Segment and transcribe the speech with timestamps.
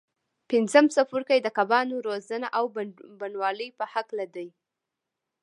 [0.49, 2.65] پنځم څپرکی د کبانو روزنه او
[3.19, 4.47] بڼوالۍ په هکله دی.